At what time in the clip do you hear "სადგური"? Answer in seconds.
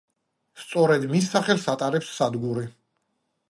2.19-2.69